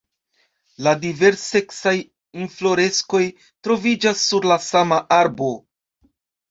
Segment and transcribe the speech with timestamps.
[0.87, 1.93] La divers-seksaj
[2.45, 3.23] infloreskoj
[3.69, 5.57] troviĝas sur la sama arbo.